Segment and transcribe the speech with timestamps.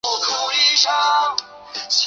[0.03, 1.37] 落魄街头靠著施舍过
[1.75, 1.91] 活